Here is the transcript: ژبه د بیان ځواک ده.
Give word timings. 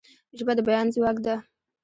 ژبه 0.37 0.53
د 0.57 0.59
بیان 0.67 0.87
ځواک 0.95 1.17
ده. 1.25 1.35